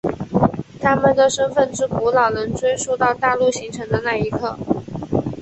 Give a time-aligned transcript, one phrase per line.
[0.81, 4.57] 他们身份之古老能追溯到大陆形成的那一刻。